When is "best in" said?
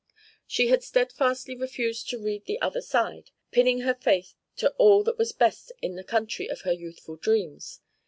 5.31-5.95